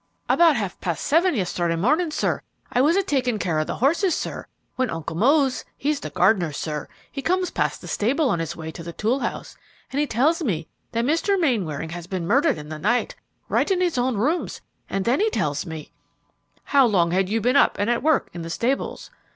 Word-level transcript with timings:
"About 0.27 0.55
half 0.55 0.81
past 0.81 1.05
seven, 1.05 1.35
yesterday 1.35 1.75
morning, 1.75 2.09
sir. 2.09 2.41
I 2.73 2.81
was 2.81 2.95
a 2.95 3.03
taking 3.03 3.37
care 3.37 3.59
of 3.59 3.67
the 3.67 3.75
horses, 3.75 4.15
sir, 4.15 4.47
when 4.75 4.89
Uncle 4.89 5.15
Mose 5.15 5.63
he's 5.77 5.99
the 5.99 6.09
gardener, 6.09 6.51
sir 6.51 6.87
he 7.11 7.21
comes 7.21 7.51
past 7.51 7.81
the 7.81 7.87
stable 7.87 8.27
on 8.27 8.39
his 8.39 8.55
way 8.55 8.71
to 8.71 8.81
the 8.81 8.93
tool 8.93 9.19
house, 9.19 9.55
and 9.91 9.99
he 9.99 10.07
tells 10.07 10.41
me 10.43 10.67
that 10.91 11.05
Mr. 11.05 11.39
Mainwaring 11.39 11.89
had 11.91 12.09
been 12.09 12.25
murdered 12.25 12.57
in 12.57 12.69
the 12.69 12.79
night, 12.79 13.15
right 13.47 13.69
in 13.69 13.79
his 13.79 13.99
own 13.99 14.17
rooms, 14.17 14.59
and 14.89 15.05
then 15.05 15.19
he 15.19 15.29
tells 15.29 15.67
me" 15.67 15.91
"How 16.73 16.83
long 16.87 17.11
had 17.11 17.29
you 17.29 17.39
been 17.39 17.55
up 17.55 17.77
and 17.77 17.87
at 17.87 18.01
work 18.01 18.31
in 18.33 18.41
the 18.41 18.49
stables?" 18.49 19.11